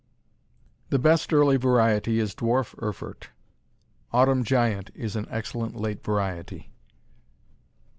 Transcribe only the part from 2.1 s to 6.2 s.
is Dwarf Erfurt. Autumn Giant is an excellent late